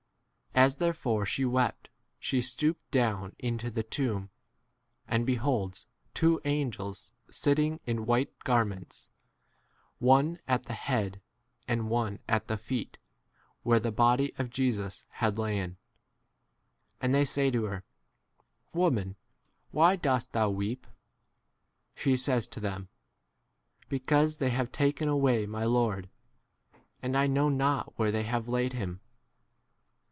As 0.53 0.75
there 0.75 0.91
fore 0.93 1.25
she 1.25 1.45
wept, 1.45 1.89
she 2.19 2.41
stooped 2.41 2.91
down 2.91 3.19
12 3.35 3.35
into 3.39 3.71
the 3.71 3.83
tomb, 3.83 4.29
and 5.07 5.25
beholds 5.25 5.87
two 6.13 6.41
angels 6.43 7.13
sitting 7.31 7.79
in 7.85 8.05
white 8.05 8.37
[garments], 8.43 9.07
one 9.99 10.39
at 10.49 10.63
the 10.65 10.73
head 10.73 11.21
and 11.69 11.87
one 11.89 12.19
at 12.27 12.47
the 12.49 12.57
feet, 12.57 12.97
where 13.63 13.79
the 13.79 13.93
body 13.93 14.33
of 14.37 14.49
Jesus 14.49 15.05
had 15.07 15.35
!3 15.37 15.43
1ain. 15.55 15.75
And 16.99 17.15
they 17.15 17.21
k 17.21 17.25
say 17.25 17.49
to 17.51 17.63
her, 17.63 17.85
Woman, 18.73 19.15
why 19.71 19.95
dost 19.95 20.33
thou 20.33 20.49
weep? 20.49 20.85
She 21.95 22.17
says 22.17 22.45
to 22.49 22.59
them, 22.59 22.89
Because 23.87 24.37
they 24.37 24.49
have 24.49 24.69
taken 24.73 25.07
away 25.07 25.45
my 25.45 25.63
Lord, 25.63 26.09
and 27.01 27.15
I 27.15 27.25
know 27.27 27.47
not 27.47 27.97
where 27.97 28.11
they 28.11 28.23
have 28.23 28.49
laid 28.49 28.73
14 28.73 28.79
him. 28.81 29.01